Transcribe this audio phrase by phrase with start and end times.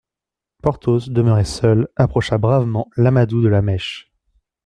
[0.63, 4.11] Porthos, demeuré seul, approcha bravement l'amadou de la mèche.